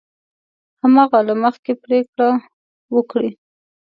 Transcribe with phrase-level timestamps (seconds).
[0.81, 2.29] هماغه له مخې پرېکړه
[2.95, 3.31] وکړي.